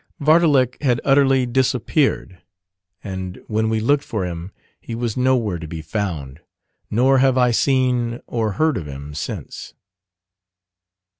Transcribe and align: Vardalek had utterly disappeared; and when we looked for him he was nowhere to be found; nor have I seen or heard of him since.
Vardalek 0.19 0.81
had 0.81 0.99
utterly 1.03 1.45
disappeared; 1.45 2.41
and 3.03 3.39
when 3.45 3.69
we 3.69 3.79
looked 3.79 4.03
for 4.03 4.25
him 4.25 4.51
he 4.79 4.95
was 4.95 5.15
nowhere 5.15 5.59
to 5.59 5.67
be 5.67 5.83
found; 5.83 6.39
nor 6.89 7.19
have 7.19 7.37
I 7.37 7.51
seen 7.51 8.19
or 8.25 8.53
heard 8.53 8.77
of 8.77 8.87
him 8.87 9.13
since. 9.13 9.75